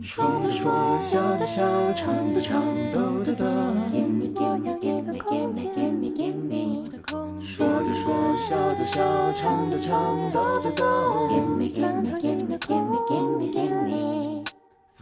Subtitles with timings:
[0.00, 3.44] 说的说，笑的笑，唱的唱，逗的逗。
[7.40, 10.84] 说的说，笑的笑，唱的唱，逗的逗。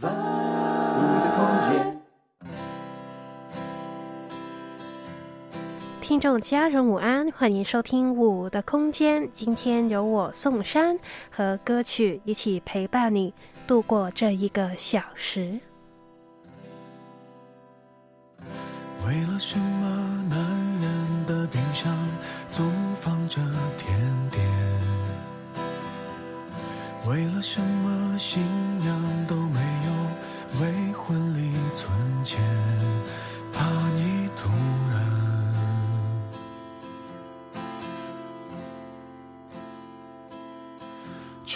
[0.01, 0.09] 我
[1.23, 1.39] 的空
[1.69, 1.92] 间。
[6.13, 9.23] 听众家人午安，欢迎收听《五的空间》。
[9.33, 10.95] 今天由我宋山
[11.31, 13.33] 和歌曲一起陪伴你
[13.65, 15.59] 度过这一个小时。
[19.07, 20.37] 为了什么男
[20.79, 21.91] 人的冰箱
[22.47, 22.71] 总
[23.01, 23.41] 放着
[23.75, 24.45] 甜点？
[27.07, 28.39] 为了什么新
[28.77, 31.91] 娘都没有为婚礼存
[32.23, 32.39] 钱？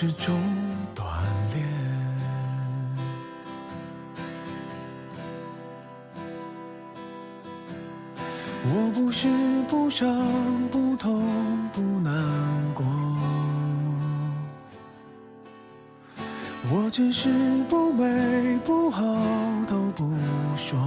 [0.00, 0.32] 是种
[0.94, 1.02] 锻
[1.52, 1.66] 炼。
[8.62, 9.26] 我不是
[9.68, 10.08] 不伤
[10.70, 11.20] 不痛
[11.72, 12.14] 不难
[12.74, 12.86] 过，
[16.70, 17.28] 我只是
[17.68, 19.02] 不美不好
[19.66, 20.14] 都不
[20.54, 20.78] 说。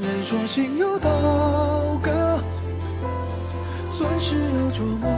[0.00, 1.10] 人说心有刀
[4.72, 5.08] 琢磨。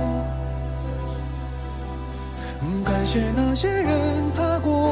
[2.84, 4.83] 感谢那些人擦过、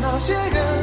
[0.00, 0.81] 那些人。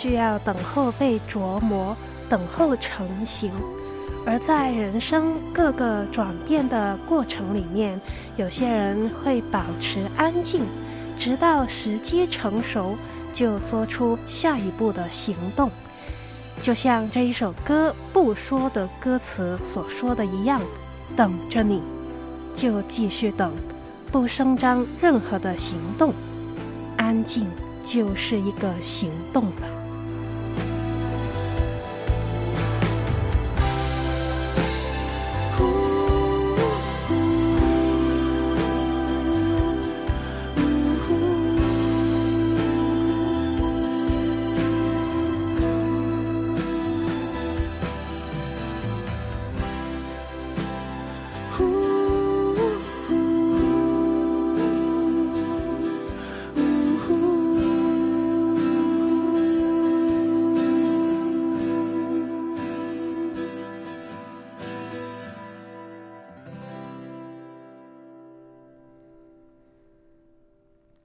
[0.00, 1.96] 需要等候被琢磨，
[2.28, 3.50] 等候成型。
[4.24, 8.00] 而在人生各个转变的过程里面，
[8.36, 10.62] 有些人会保持安静，
[11.18, 12.94] 直到时机成熟，
[13.34, 15.68] 就做出下一步的行动。
[16.62, 20.60] 就像这一首歌不说的歌词所说的一样，
[21.16, 21.82] 等着你，
[22.54, 23.52] 就继续等，
[24.12, 26.14] 不声张任何的行动，
[26.96, 27.48] 安静
[27.84, 29.77] 就是一个行动了。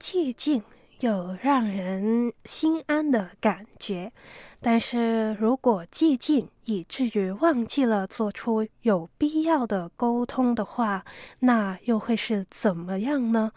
[0.06, 0.62] 寂静
[1.00, 4.12] 有让人心安的感觉，
[4.60, 11.02] 但是如果寂静以至于忘记了做出有必要的沟通的话，
[11.38, 13.50] 那又会是怎么样呢？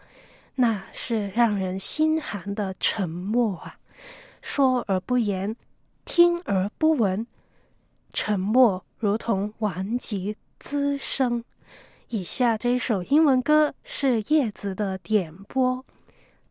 [0.54, 3.76] 那是让人心寒的沉默啊！
[4.40, 5.54] 说而不言，
[6.06, 7.26] 听而不闻，
[8.14, 11.44] 沉默如同顽疾滋生。
[12.08, 15.84] 以下这一首英文歌是叶子的点播。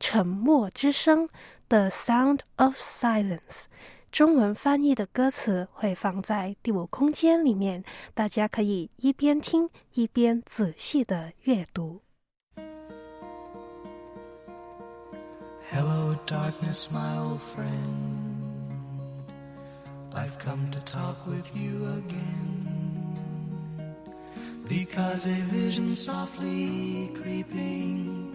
[0.00, 1.28] 沉默之声，
[1.68, 3.64] The Sound of Silence，
[4.10, 7.84] 中文翻译的歌词会放在第五空间里面，
[8.14, 12.02] 大家可以一边听一边仔细的阅读。
[15.72, 18.42] Hello, darkness, my old friend.
[20.12, 22.68] I've come to talk with you again.
[24.68, 28.34] Because a vision softly creeping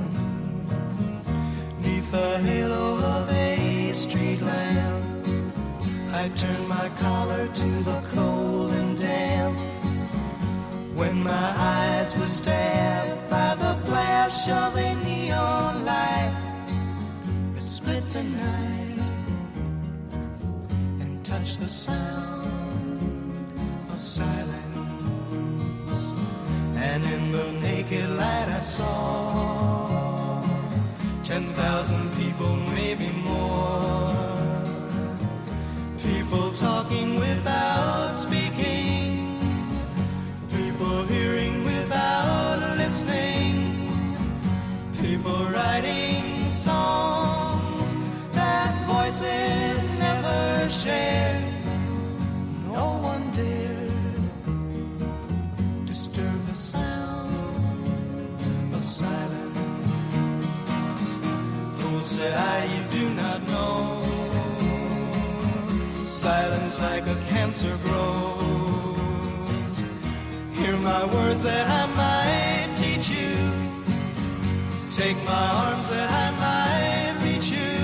[2.01, 5.27] Neath the halo of a street lamp,
[6.11, 9.55] I turned my collar to the cold and damp.
[10.97, 16.35] When my eyes were stabbed by the flash of a neon light,
[17.55, 18.97] it split the night
[21.01, 22.99] and touched the sound
[23.93, 24.49] of silence.
[26.77, 29.80] And in the naked light, I saw
[31.31, 34.11] ten thousand people, maybe more.
[36.03, 39.39] People talking without speaking,
[40.57, 43.55] people hearing without listening,
[45.01, 47.87] people writing songs
[48.33, 51.63] that voices never shared.
[52.67, 54.25] No one dared
[55.85, 57.31] disturb the sound
[58.75, 59.40] of silence.
[62.17, 64.03] Said I, you do not know.
[66.03, 69.77] Silence like a cancer grows.
[70.59, 73.33] Hear my words that I might teach you.
[74.89, 77.79] Take my arms that I might reach you.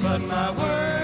[0.00, 1.03] But my words,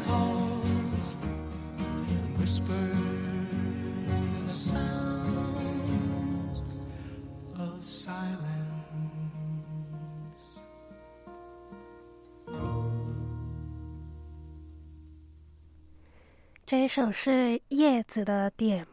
[16.71, 18.90] 这一首是叶子的点。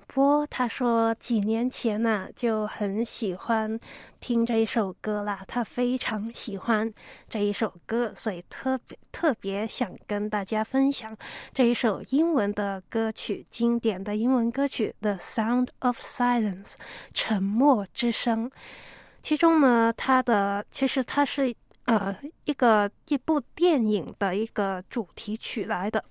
[0.59, 3.79] 他说几年前呢、就很喜欢
[4.19, 6.93] 听这一首歌啦，他非常喜欢
[7.29, 11.17] 这一首歌，所以特别特别想跟大家分享
[11.55, 16.73] 这一首英文的歌曲，经典的英文歌曲《The Sound of Silence》
[17.15, 18.51] 沉默之声。
[19.23, 21.55] 其中呢，它的其实它是
[21.89, 22.15] 呃
[22.45, 26.05] 一个一部电影的一个主题曲来的。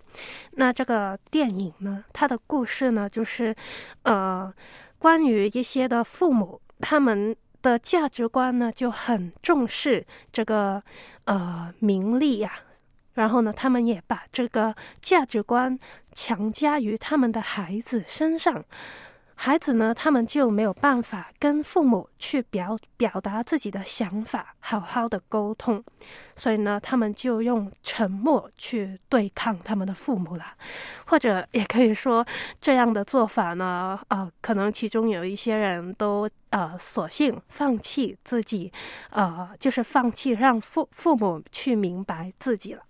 [0.53, 3.55] 那这个电影呢，它的故事呢，就是
[4.01, 4.51] 呃
[4.98, 10.81] 关于一些的父母，他们的价值观呢就很重视这个
[11.25, 12.51] 呃名利呀，
[13.13, 15.77] 然后呢，他们也把这个价值观
[16.12, 18.65] 强加于他们的孩子身上。
[19.39, 25.84] 孩子呢，他们就没有办法跟父母去表表达自己的想法，好好的沟通，
[26.36, 30.44] 所以呢，他们就用沉默去对抗他们的父母了，
[31.06, 32.25] 或者也可以说
[32.60, 38.74] 这样的做法呢，呃，可能其中有一些人都呃，索性放弃自己，
[39.12, 42.82] 呃，就是放弃让父父母去明白自己了。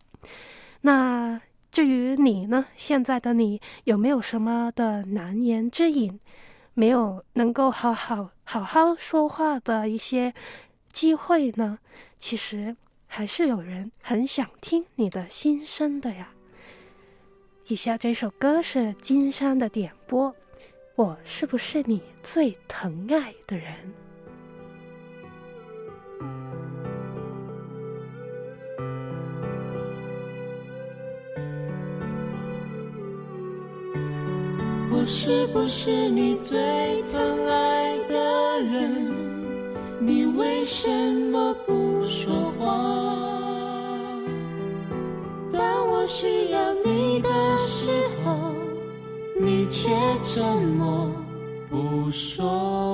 [0.82, 1.42] 那。
[1.78, 2.66] 至于你呢？
[2.76, 6.20] 现在的你有没有什么的难言之隐，
[6.74, 10.34] 没有能够好好好好说话的一些
[10.92, 11.78] 机会呢？
[12.18, 16.32] 其实还是有人很想听你的心声的呀。
[17.68, 20.36] 以下这首歌是金山的点播，
[20.96, 23.94] 我是不是你最疼爱的人？
[34.90, 36.58] 我是不是你最
[37.04, 39.14] 疼爱的人？
[40.00, 40.90] 你为什
[41.32, 42.66] 么不说话？
[45.52, 47.90] 当我需要你的时
[48.24, 48.54] 候，
[49.40, 49.90] 你却
[50.24, 50.44] 沉
[50.78, 51.12] 默
[51.70, 52.87] 不说。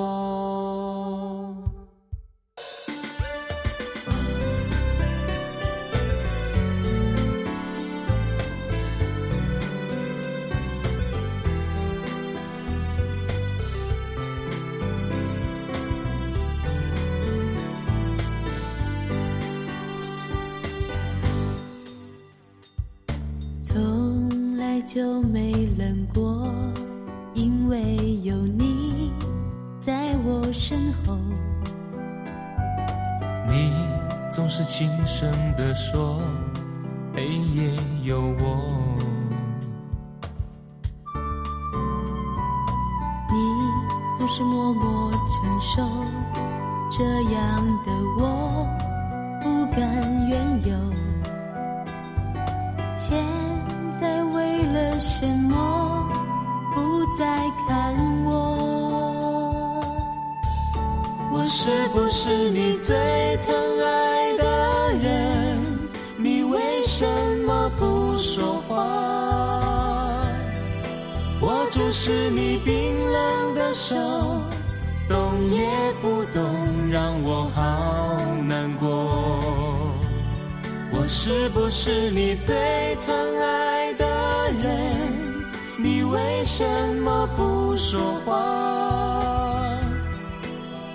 [85.84, 86.64] 你为什
[87.02, 89.78] 么不说话？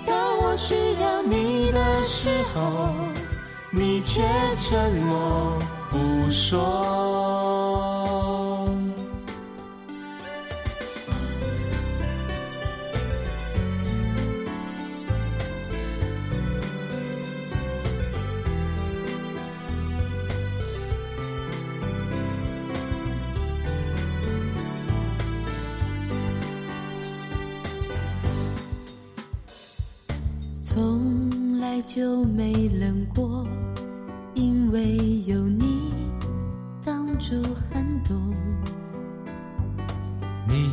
[0.04, 2.96] 当我需要你的时候，
[3.70, 4.24] 你却
[4.60, 5.60] 沉默
[5.92, 7.59] 不说。
[31.90, 33.44] 就没冷过，
[34.36, 35.92] 因为有你
[36.86, 37.42] 挡住
[37.72, 38.16] 寒冬。
[40.48, 40.72] 你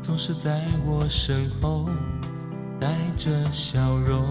[0.00, 1.86] 总是在我身后
[2.80, 4.24] 带着笑容。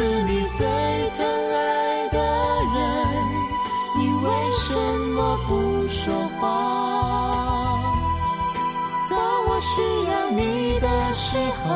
[0.00, 0.66] 是你最
[1.10, 2.16] 疼爱的
[2.74, 2.80] 人？
[3.98, 4.74] 你为什
[5.10, 5.50] 么不
[5.88, 6.00] 说
[6.38, 6.42] 话？
[9.10, 11.68] 当我需要你的时候，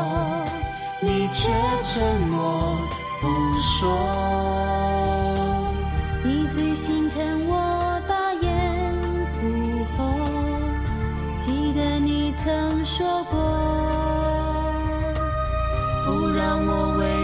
[1.03, 1.53] 你却
[1.93, 2.79] 沉默
[3.21, 3.29] 不
[3.61, 3.93] 说。
[6.25, 7.53] 你最心疼我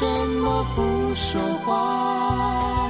[0.00, 2.88] 什么不说话？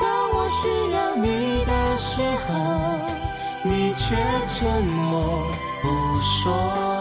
[0.00, 2.54] 当我需要你的时候，
[3.64, 4.14] 你却
[4.46, 5.42] 沉默
[5.82, 5.88] 不
[6.20, 6.97] 说。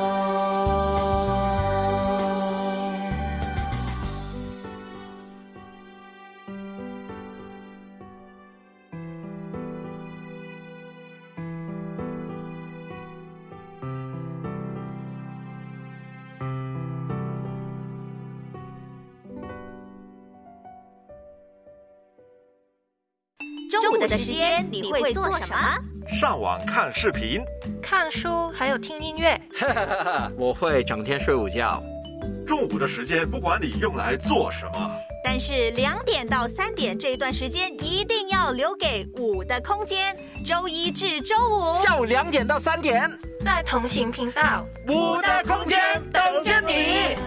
[24.07, 25.57] 的时间你会做什么？
[26.19, 27.43] 上网看视频，
[27.81, 29.39] 看书还有听音乐，
[30.37, 31.83] 我会整天睡午觉。
[32.47, 40.17] 中午的时间不管你用来做什么，但是两点到三点这一段时间一定要留给五的空间。
[40.45, 43.11] 周一至周五下午两点到三点，
[43.43, 45.77] 在同行频道，五的空间
[46.11, 47.17] 等着你。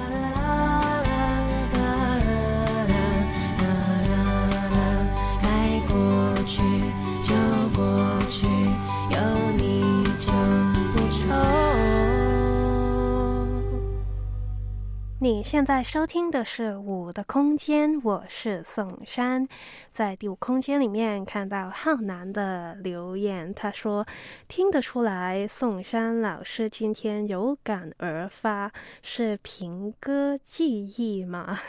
[15.23, 19.47] 你现在收听的是《五的空间》，我是宋珊。
[19.91, 24.07] 在第五空间里面看到浩南的留言，他说
[24.49, 28.73] 听得出来宋珊老师今天有感而发，
[29.03, 31.61] 是评歌记忆吗？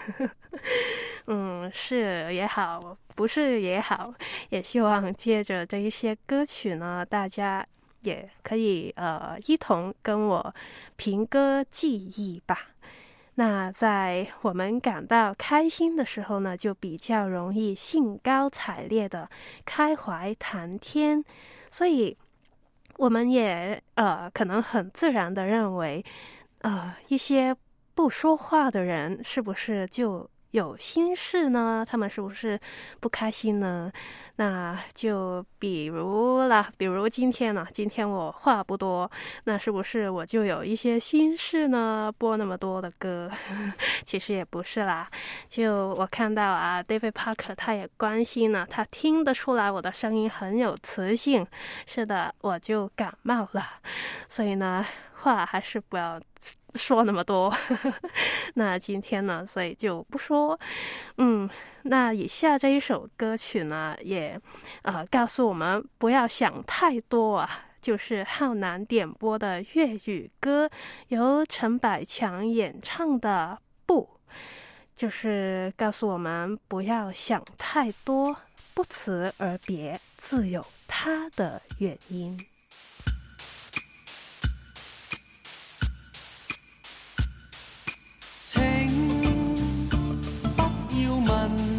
[1.28, 4.14] 嗯，是也好，不是也好，
[4.48, 7.68] 也希望借着这一些歌曲呢，大家
[8.00, 10.56] 也可以呃一同跟我
[10.96, 12.70] 评歌记忆吧。
[13.36, 19.30] 那在我们感到开心的时候呢，就比较容易兴高采烈的
[19.66, 21.24] 开怀谈天，
[21.72, 22.18] 所以
[22.98, 26.04] 我们也呃可能很自然的认为，
[26.60, 27.56] 呃一些
[27.96, 31.86] 不说话的人是不是就有心事呢？
[31.88, 32.60] 他们是不是
[33.00, 33.92] 不开心呢？
[34.36, 39.10] 那就比如啦，比如今天呢，今天我话不多，
[39.46, 42.12] 那是不是我就有一些心事呢？
[42.18, 43.30] 播那么多的歌，
[44.06, 45.10] 其实也不是啦。
[45.48, 51.46] 就我看到啊，David Parker 他也关心呢，他听得出来我的声音很有磁性。
[51.86, 53.64] 是的，我就感冒了，
[54.28, 54.86] 所以呢，
[55.22, 56.20] 话还是不要。
[56.76, 57.54] 说那么多，
[58.56, 60.60] 那今天呢，所以就不说。
[61.18, 61.50] 嗯，
[61.84, 64.40] 那以下这一首歌曲呢，也
[64.84, 67.66] 呃告诉我们不要想太多啊。
[67.82, 70.70] 就是浩南点播的粤语歌，
[71.08, 73.58] 由陈百强演唱的
[73.88, 74.04] 《不》，
[74.96, 78.38] 就是告诉我们不要想太多，
[78.76, 82.40] 不辞而别，自有它的原因。
[88.52, 88.60] 请
[90.58, 90.62] 不
[91.02, 91.71] 要问，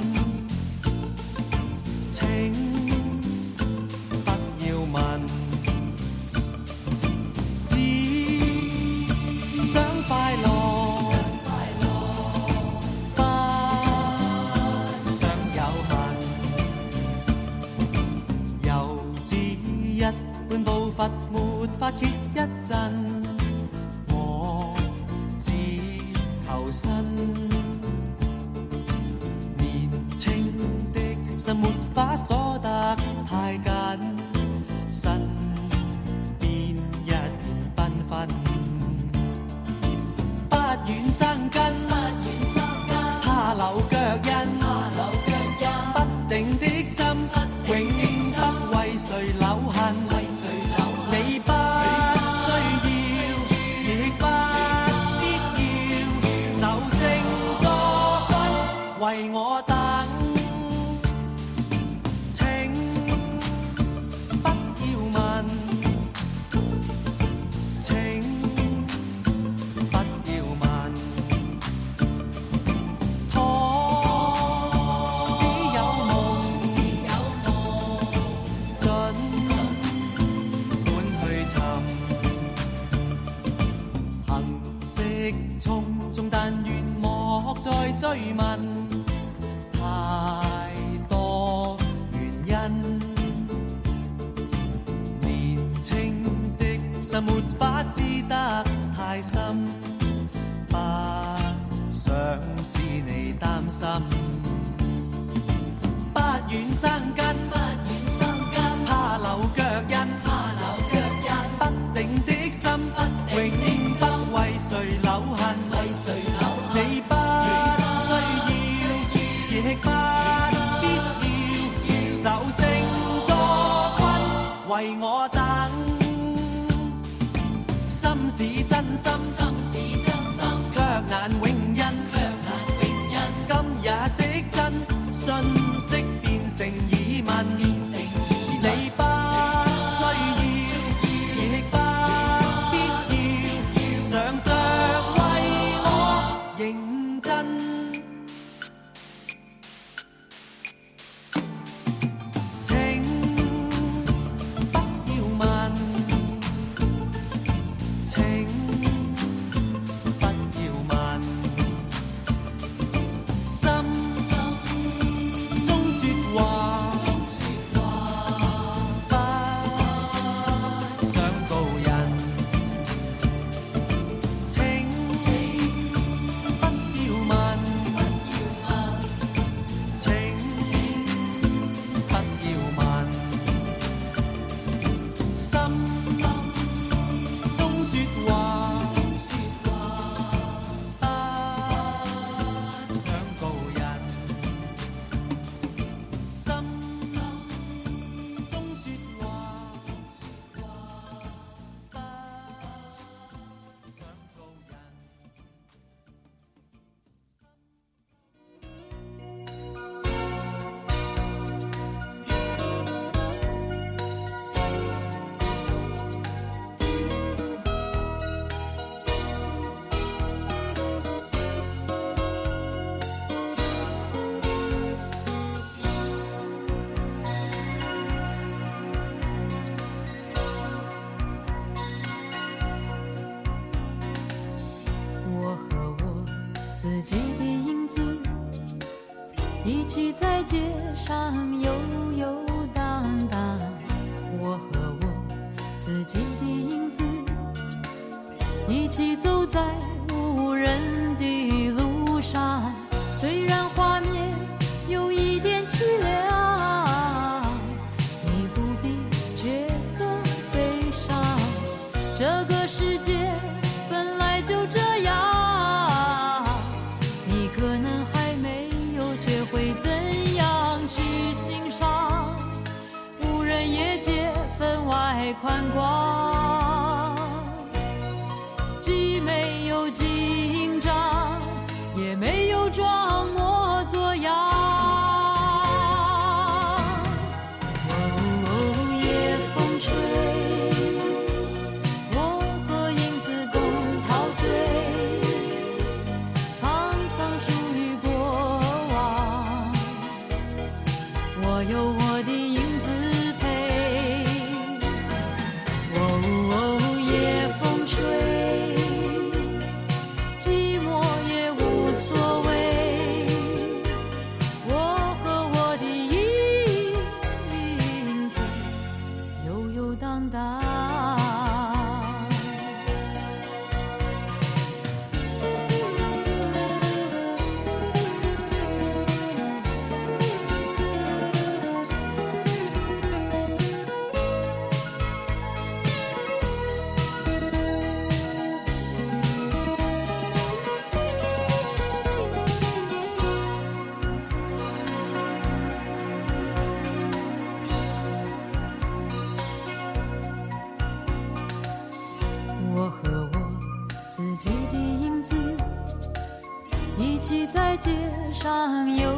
[358.43, 359.12] 上有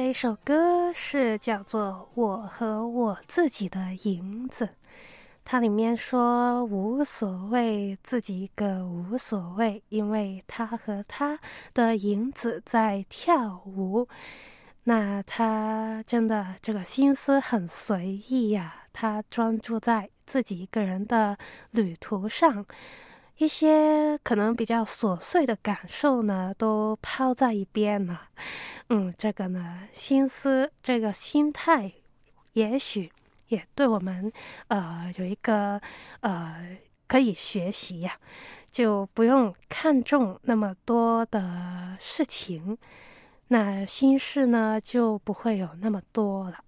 [0.00, 4.64] 这一首歌是叫做《我和我自己的影子》，
[5.44, 11.38] 它里面说无所谓，自己一个无所谓，因为他和他
[11.74, 14.08] 的影子在跳舞。
[14.84, 21.36] 那他真的这个心思很随意呀、他专注在自己一个人的
[21.72, 22.64] 旅途上，
[23.40, 28.28] 一些可能比较琐碎的感受呢，都抛在一边了。
[28.90, 31.90] 嗯，这个呢，心思这个心态，
[32.52, 33.10] 也许
[33.48, 34.30] 也对我们
[34.68, 35.80] 呃有一个
[36.20, 36.76] 呃
[37.06, 38.12] 可以学习呀、
[38.70, 42.76] 就不用看重那么多的事情，
[43.48, 46.58] 那心事呢就不会有那么多了。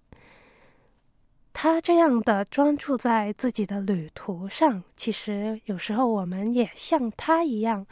[1.53, 7.85] 他这样的专注在自己的旅途上，其实有时候我们也像他一样，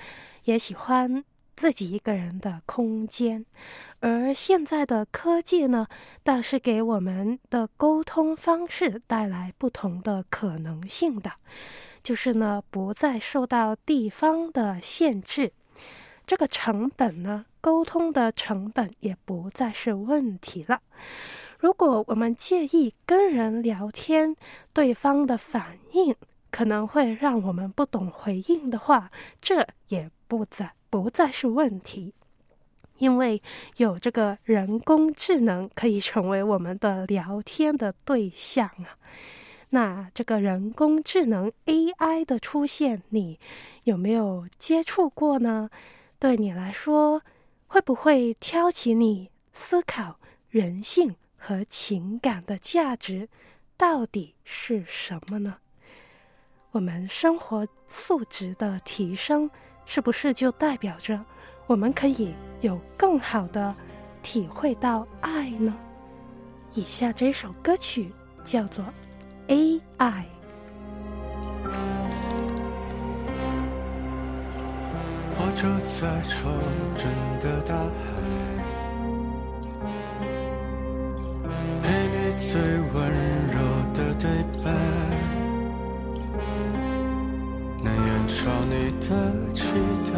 [0.45, 1.23] 也喜欢
[1.55, 3.45] 自己一个人的空间。
[3.99, 5.87] 而现在的科技呢，
[6.23, 11.31] 倒是给我们的沟通方式带来不同的可能性的，
[12.03, 15.53] 就是呢，不再受到地方的限制，
[16.25, 20.81] 这个成本呢，沟通的成本也不再是问题了。
[21.61, 24.35] 如果我们介意跟人聊天，
[24.73, 26.15] 对方的反应
[26.49, 32.15] 可能会让我们不懂回应的话，这也不再不再是问题。
[32.97, 33.39] 因为
[33.77, 38.97] 有这个人工智能可以成为我们的聊天的对象啊。
[39.69, 43.39] 那这个人工智能 AI 的出现，你
[43.83, 45.69] 有没有接触过呢？
[46.17, 47.21] 对你来说，
[47.67, 50.17] 会不会挑起你思考
[50.49, 53.27] 人性和情感的价值
[53.75, 55.55] 到底是什么呢？
[56.69, 59.49] 我们生活素质的提升，
[59.87, 61.19] 是不是就代表着
[61.65, 63.75] 我们可以有更好的
[64.21, 65.75] 体会到爱呢？
[66.73, 68.11] 以下这首歌曲
[68.45, 68.85] 叫做
[69.97, 69.97] 《AI》。
[75.43, 76.51] 我住在抽
[76.95, 77.03] 震
[77.41, 78.20] 的大海，
[82.49, 82.97] 最温
[83.51, 83.55] 柔
[83.93, 84.25] 的对
[84.61, 84.65] 白，
[87.81, 88.35] 能延长
[88.69, 89.07] 你的
[89.53, 89.61] 期
[90.11, 90.13] 待，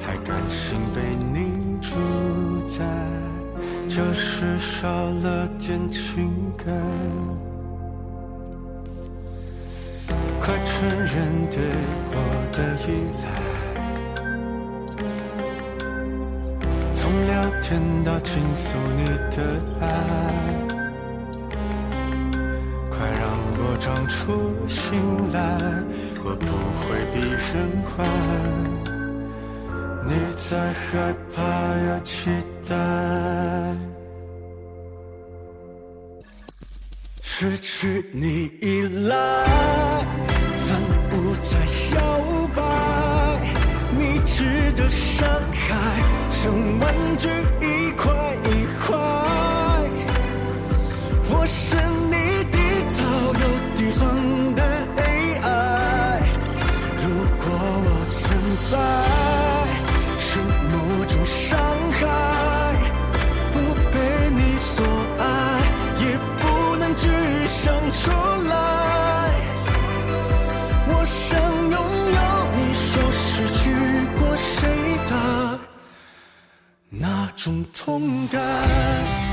[0.00, 0.96] 还甘心被
[1.32, 1.88] 你主
[2.66, 2.74] 宰，
[3.88, 6.66] 就是少了点情感。
[10.40, 11.14] 快承认
[11.50, 11.56] 对
[12.10, 12.14] 我
[12.52, 12.86] 的依
[13.22, 13.26] 赖。
[16.92, 17.32] 从聊
[17.62, 19.04] 天到倾诉你
[19.34, 19.38] 的
[19.80, 19.84] 爱，
[22.98, 23.28] 快让
[23.58, 24.16] 我长出
[24.68, 24.82] 心
[25.30, 25.38] 来，
[26.24, 26.46] 我不
[26.80, 27.46] 会比人
[27.84, 27.94] 坏。
[30.08, 32.30] 你在害怕呀期
[32.66, 32.74] 待，
[37.22, 40.68] 失去你依赖，万
[41.12, 41.58] 物在
[41.96, 41.96] 摇
[42.54, 42.58] 摆，
[43.98, 45.66] 你值得伤害。
[46.30, 47.28] 像玩具
[47.60, 48.04] 一块
[48.44, 48.65] 一
[58.68, 58.76] 在，
[60.18, 61.56] 是某种伤
[61.92, 62.02] 害，
[63.52, 63.54] 不
[63.92, 63.94] 被
[64.30, 64.84] 你所
[65.18, 65.22] 爱，
[66.00, 66.04] 也
[66.40, 66.44] 不
[66.76, 67.06] 能只
[67.46, 68.10] 想出
[68.48, 68.52] 来。
[70.88, 71.38] 我想
[71.70, 71.76] 拥
[72.16, 72.18] 有
[72.56, 73.24] 你说失
[73.54, 73.62] 去
[74.18, 74.58] 过谁
[75.06, 75.12] 的
[76.90, 79.25] 那种痛感。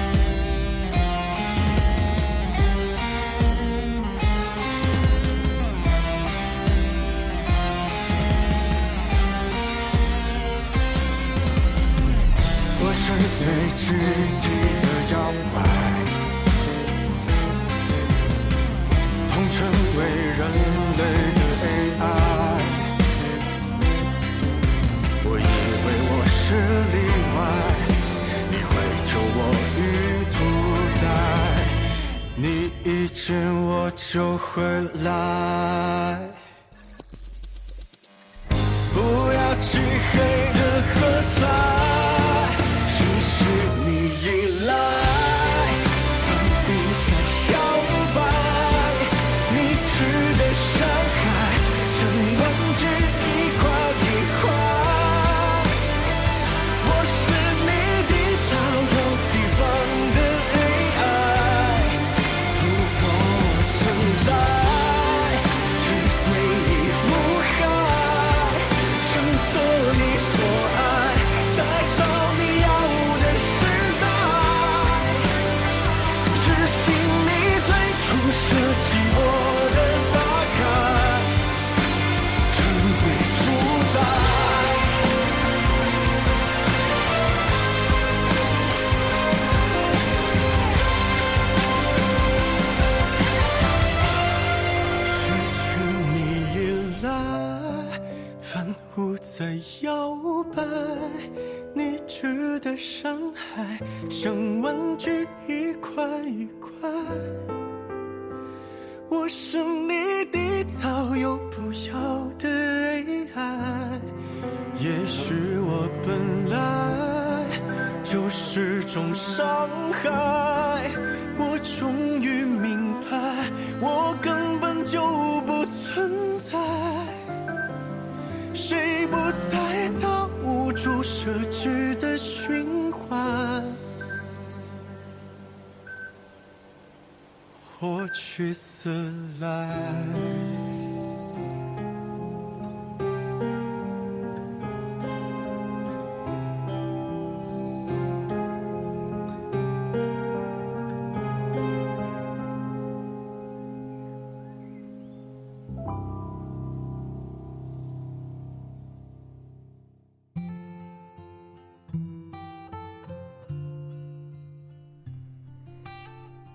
[33.32, 34.62] 我就回
[35.02, 36.33] 来。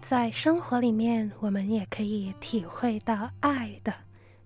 [0.08, 3.92] 在生活里面，我们也可以体会到爱的，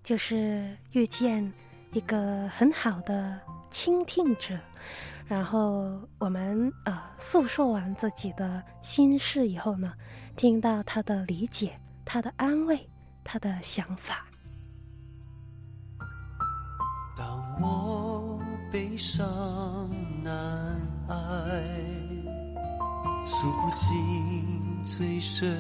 [0.03, 1.53] 就是遇见
[1.93, 3.39] 一个很好的
[3.71, 4.59] 倾听者，
[5.25, 9.93] 然后我们呃诉说完自己的心事以后呢，
[10.35, 12.85] 听到他的理解、他的安慰、
[13.23, 14.27] 他的想法。
[17.17, 18.37] 当我
[18.73, 19.89] 悲伤
[20.25, 20.35] 难
[21.07, 21.17] 挨，
[23.25, 25.57] 诉不尽最深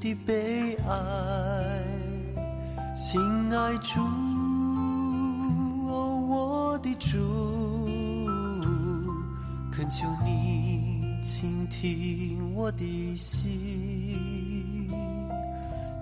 [0.00, 1.82] 的悲哀，
[2.94, 4.00] 亲爱主，
[5.88, 7.86] 哦，我的主，
[9.72, 14.88] 恳求你倾听我的心。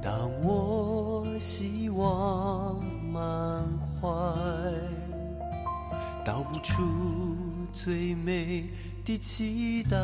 [0.03, 3.65] 当我希望满
[4.01, 4.09] 怀，
[6.25, 6.83] 道不出
[7.73, 8.69] 最美
[9.05, 9.97] 的期待。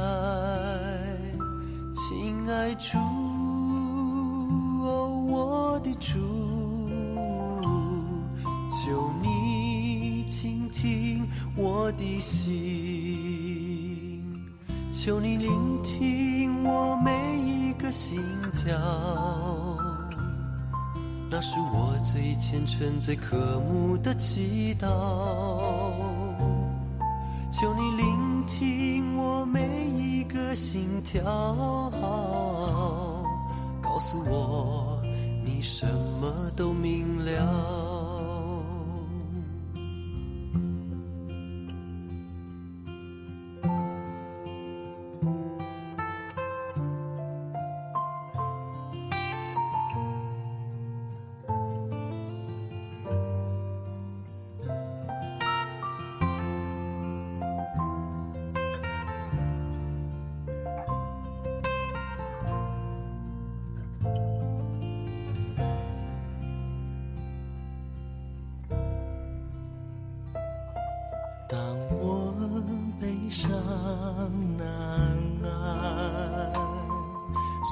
[2.12, 2.98] 亲爱主，
[4.84, 6.18] 哦，我的主，
[8.70, 11.26] 求你倾听
[11.56, 12.52] 我的心，
[14.92, 17.10] 求你聆听我每
[17.40, 18.20] 一个心
[18.52, 18.78] 跳。
[21.30, 24.86] 那是我最虔诚、最渴慕的祈祷。
[27.50, 28.81] 求你聆听
[30.54, 31.22] 心跳，
[33.82, 35.00] 告诉我
[35.44, 35.86] 你什
[36.20, 37.91] 么都明了。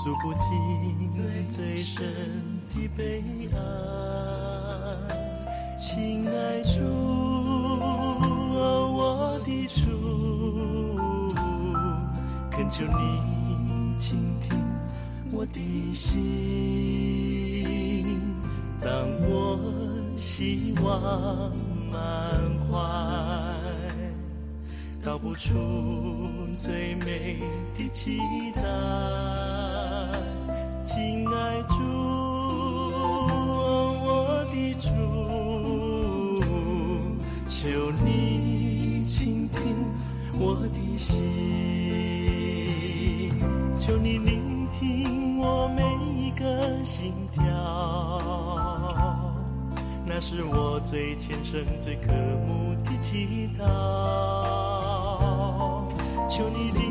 [0.03, 1.07] 诉不尽
[1.51, 2.07] 最深
[2.74, 3.22] 的悲
[3.53, 3.59] 哀。
[5.76, 6.80] 亲爱主，
[8.57, 11.34] 哦我的主，
[12.51, 12.98] 恳求你
[13.98, 14.59] 倾听
[15.30, 15.61] 我的
[15.92, 16.09] 心。
[18.80, 18.90] 当
[19.28, 19.61] 我
[20.16, 21.53] 希望
[21.92, 22.01] 满
[22.66, 22.72] 怀，
[25.05, 25.53] 道不出
[26.55, 27.38] 最美
[27.74, 28.18] 的期
[28.55, 29.49] 待。
[40.43, 41.20] 我的心，
[43.78, 45.82] 求你聆听我每
[46.18, 47.43] 一个心跳。
[50.07, 52.14] 那是我最虔诚、最渴
[52.49, 53.62] 慕的祈祷。
[56.26, 56.89] 求你聆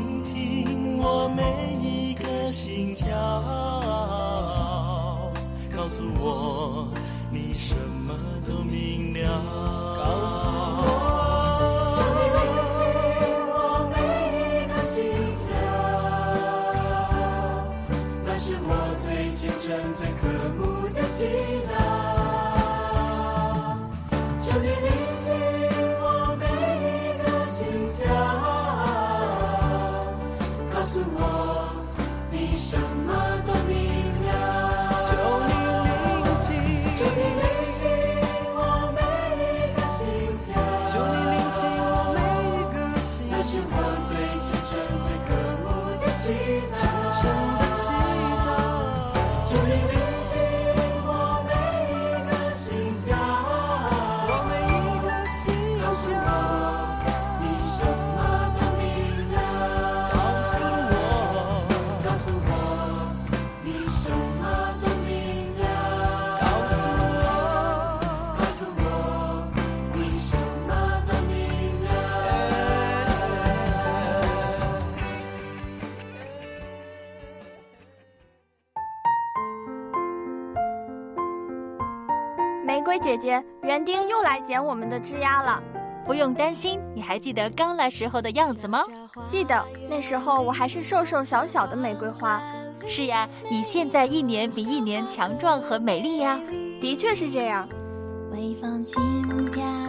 [83.20, 85.62] 姐姐，园丁又来剪我们的枝丫了。
[86.06, 88.82] 不用担心，你还记得刚来时候的样子吗？
[89.26, 92.40] 记得那时候我还是瘦瘦小小的玫瑰花。
[92.86, 96.40] 是呀，你现在一年比一年强壮和美丽呀。
[96.80, 97.68] 的确是这样。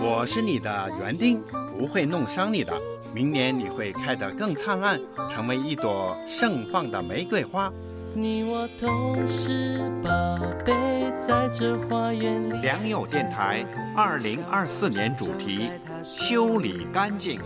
[0.03, 1.41] 我是你的园丁，
[1.77, 2.73] 不会弄伤你的。
[3.13, 7.71] 明年你会开得更灿烂，成为一朵盛放的玫瑰花。
[8.13, 10.35] 你我都是宝
[10.65, 10.73] 贝，
[11.15, 12.61] 在这花园里。
[12.61, 15.71] 良友电台二零二四年主题：
[16.03, 17.39] 修理干净。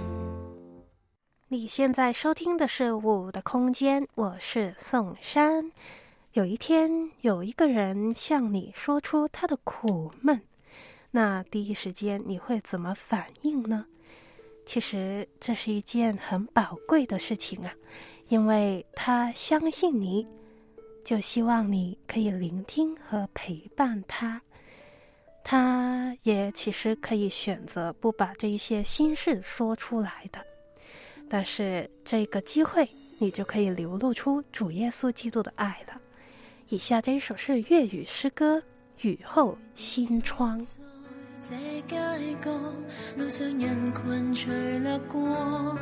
[1.47, 5.71] 你现在收听的是《我的空间》，我是宋珊。
[6.33, 10.41] 有一天，有一个人向你说出他的苦闷，
[11.11, 13.85] 那第一时间你会怎么反应呢？
[14.65, 17.71] 其实这是一件很宝贵的事情啊，
[18.29, 20.27] 因为他相信你，
[21.05, 24.41] 就希望你可以聆听和陪伴他。
[25.43, 30.43] 他也其实可以选择不把这一些心事说出来的。
[31.29, 32.89] 但是这个机会，
[33.19, 36.01] 你就可以流露出主耶稣基督的爱了。
[36.69, 38.57] 以下这一首是粤语诗歌
[39.01, 40.59] 《雨后心窗》。
[41.47, 41.55] 這
[41.87, 42.51] 街角
[43.15, 45.77] 路上人群隨掠過，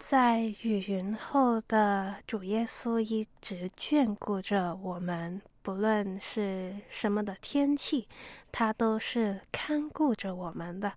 [0.00, 8.06] 在雨云后的主耶稣一直眷顾着我们，不论是什么的天气，
[8.52, 10.92] 他都是看顾着我们的。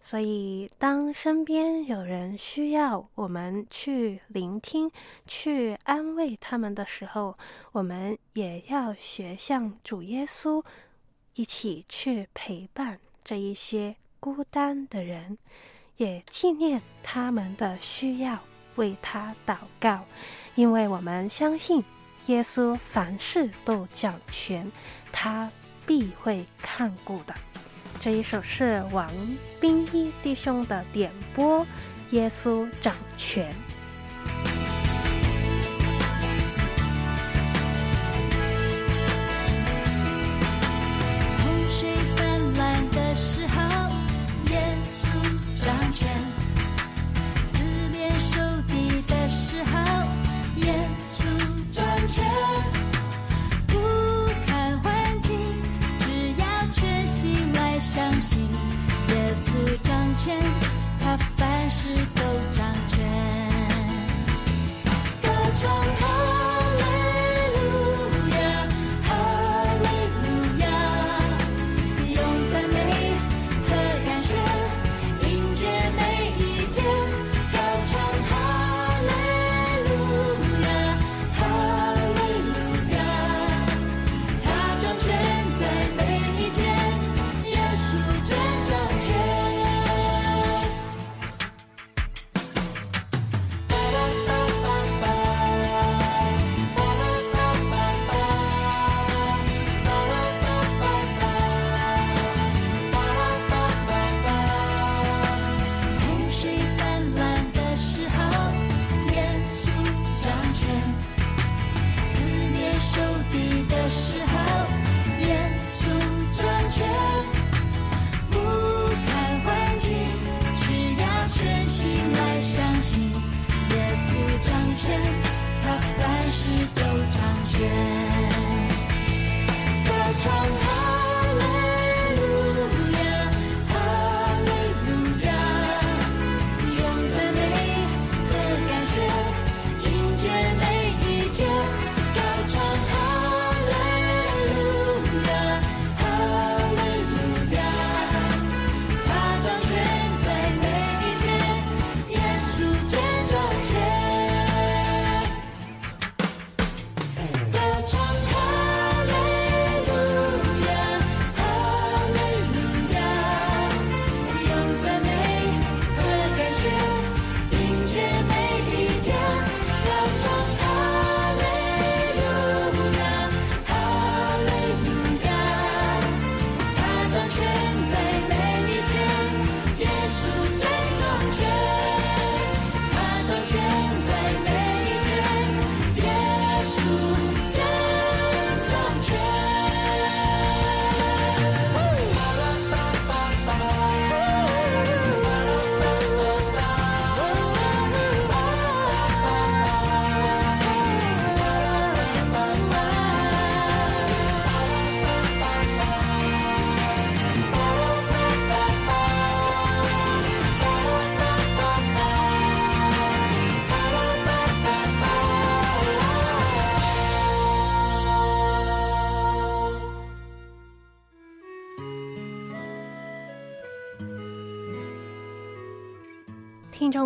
[0.00, 4.90] 所以，当身边有人需要我们去聆听、
[5.26, 7.36] 去安慰他们的时候，
[7.72, 10.64] 我们也要学像主耶稣，
[11.34, 15.38] 一起去陪伴这一些孤单的人。
[15.96, 18.38] 也纪念他们的需要，
[18.74, 20.04] 为他祷告，
[20.54, 21.82] 因为我们相信
[22.26, 24.70] 耶稣凡事都掌权，
[25.10, 25.50] 他
[25.86, 27.34] 必会看顾的。
[28.00, 29.10] 这一首是王
[29.60, 31.66] 冰一弟兄的点播，
[32.10, 33.54] 耶稣掌权。
[59.82, 60.38] 掌权，
[61.00, 62.22] 他凡事都
[62.56, 63.26] 掌权。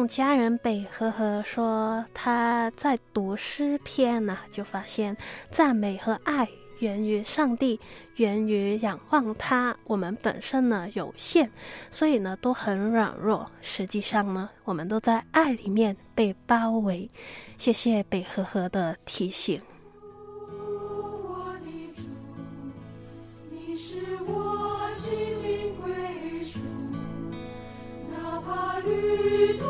[0.07, 5.17] 家人北呵呵说，他在读诗篇呢，就发现
[5.51, 6.49] 赞美和爱
[6.81, 7.79] 源于上帝，
[8.17, 9.77] 源于仰望他。
[9.85, 11.51] 我们本身呢有限，
[11.91, 13.51] 所以呢都很软弱。
[13.61, 17.09] 实际上呢，我们都在爱里面被包围。
[17.57, 19.61] 谢谢北呵呵的提醒。
[28.83, 29.65] 旅途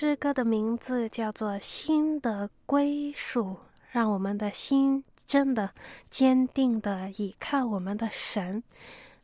[0.00, 3.42] 诗歌的名字叫做《心的归属》，
[3.90, 5.74] 让我们的心真的
[6.08, 8.62] 坚定的倚靠我们的神，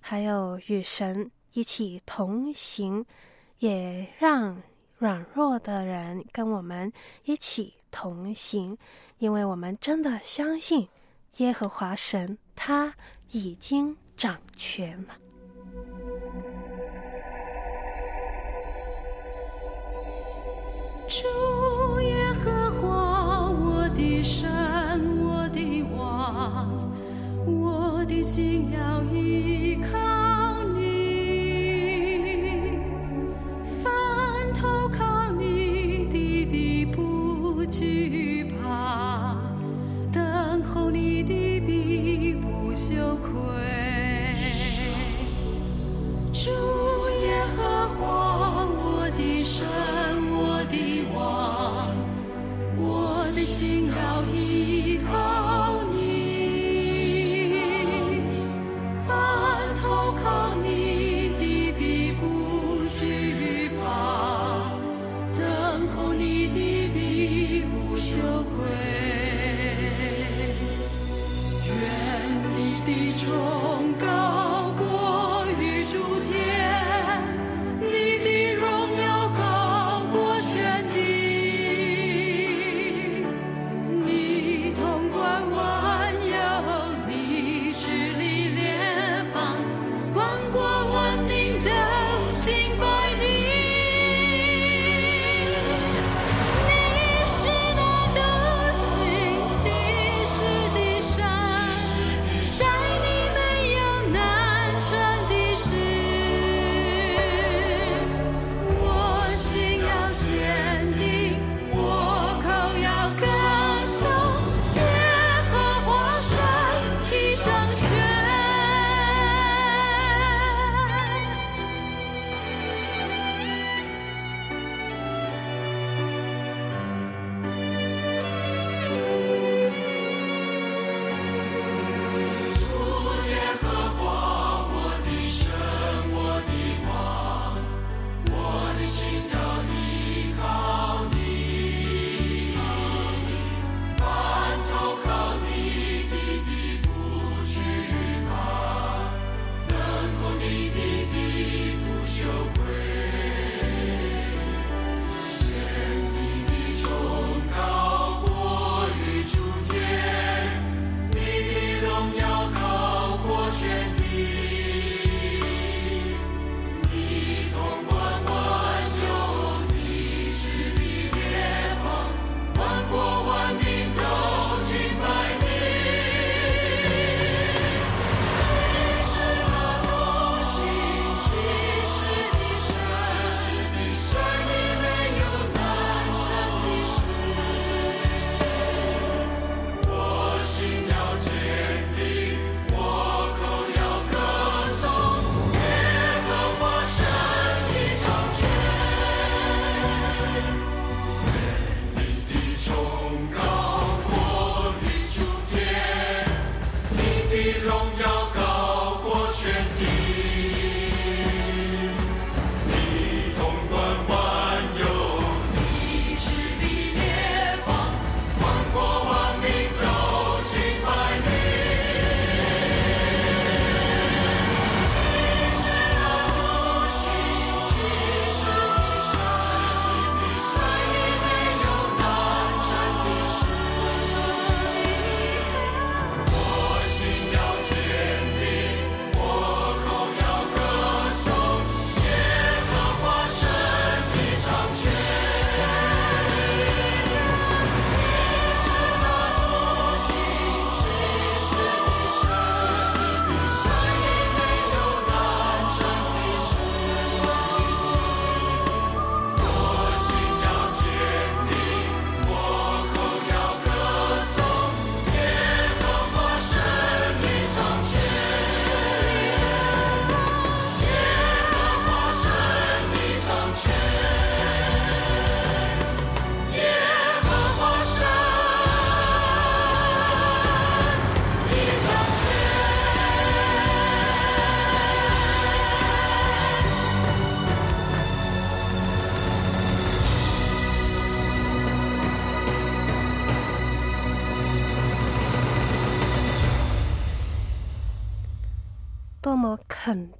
[0.01, 3.07] 还有与神一起同行，
[3.59, 4.63] 也让
[4.99, 6.93] 软弱的人跟我们
[7.25, 8.77] 一起同行，
[9.17, 10.87] 因为我们真的相信
[11.39, 12.95] 耶和华神，他
[13.31, 15.17] 已经掌权了。
[21.09, 22.51] 主耶和
[22.81, 24.49] 华，我的神，
[25.21, 26.69] 我的王，
[27.47, 29.76] 我的心要依。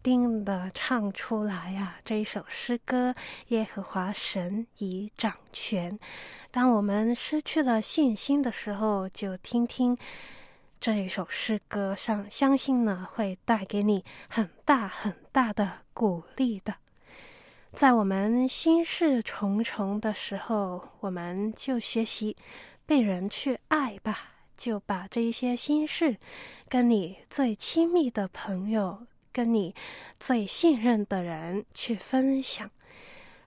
[0.07, 1.97] 定的唱出来呀！
[2.05, 3.13] 这一首诗歌，
[3.49, 5.99] 耶和华神已掌权。
[6.53, 9.99] 当我们失去了信心的时候，就听听
[10.79, 16.77] 这一首诗歌，上相信呢会带给你很大很大的鼓励的。
[17.73, 22.37] 在我们心事重重的时候，我们就学习
[22.87, 24.35] 被人去爱吧。
[24.57, 26.17] 就把这一些心事，
[26.67, 29.07] 跟你最亲密的朋友，
[29.37, 29.75] 跟你
[30.19, 32.71] 最信任的人去分享。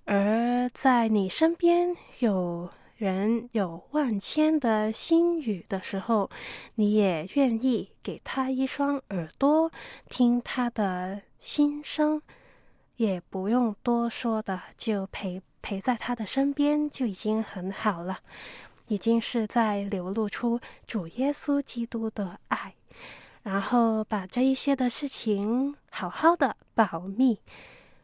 [0.06, 6.30] 而在你身边有人有万千的心语的时候，
[6.76, 9.72] 你也愿意给他一双耳朵，
[10.10, 12.22] 听他的心声，
[12.98, 18.20] 也不用多说的，就陪陪在他的身边，就已经很好了。
[18.90, 22.74] 已经是在流露出主耶稣基督的爱，
[23.50, 27.40] 然后把这一些的事情好好的保密，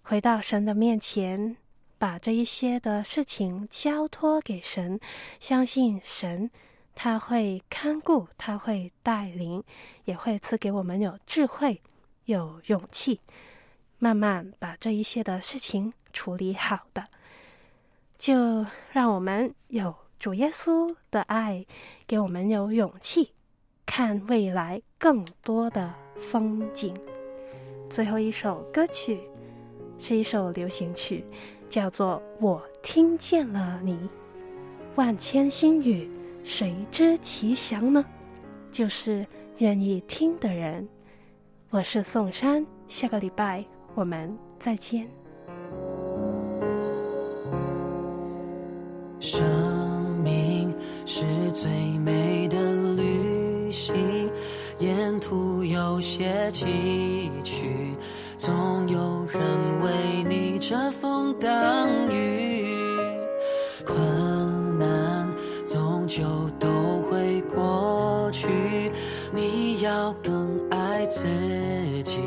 [0.02, 1.56] 回到神的面前，
[2.00, 5.00] 把这一些的事情交托给神，
[5.40, 6.50] 相信神
[6.96, 9.64] 他会看顾，他会带领，
[10.06, 11.80] 也会赐给我们有智慧、
[12.24, 13.22] 有勇气，
[14.00, 17.06] 慢慢把这一些的事情处理好的，
[18.18, 19.94] 就让我们有。
[20.18, 21.64] 主耶稣的爱
[22.08, 23.34] 给我们有勇气
[23.86, 26.94] 看未来更多的风景。
[27.90, 29.20] 最后一首歌曲
[30.00, 31.24] 是一首流行曲，
[31.70, 33.94] 叫做《我听见了你》。
[34.96, 36.10] 万千心语，
[36.44, 38.04] 谁知其详呢？
[38.72, 39.26] 就是
[39.58, 40.88] 愿意听的人。
[41.70, 43.64] 我是宋山，下个礼拜
[43.94, 45.08] 我们再见。
[49.20, 49.44] 生
[50.24, 50.74] 命
[51.06, 51.70] 是最
[55.76, 57.66] 有些崎岖，
[58.38, 59.42] 总有人
[59.82, 62.66] 为你遮风挡雨。
[63.86, 65.28] 困难
[65.68, 66.24] 终究
[66.58, 66.70] 都
[67.10, 68.48] 会过去，
[69.34, 71.28] 你要更爱自
[72.06, 72.22] 己，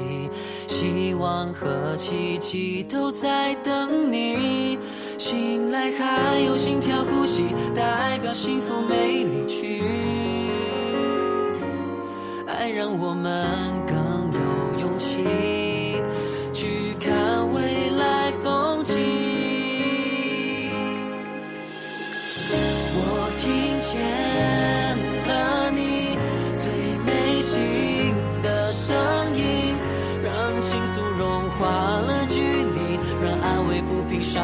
[0.67, 4.79] 希望和奇迹都在等你。
[5.17, 10.18] 醒来还有心跳呼吸，代表幸福没离去。
[12.79, 13.45] 让我们
[13.89, 13.97] 更
[14.33, 14.39] 有
[14.79, 15.19] 勇气
[16.55, 18.95] 去看未来风景。
[22.95, 23.99] 我听见
[25.27, 26.17] 了你
[26.55, 26.71] 最
[27.03, 28.15] 内心
[28.45, 28.97] 的声
[29.35, 29.75] 音，
[30.23, 34.41] 让倾诉融化了距离，让安慰抚平伤。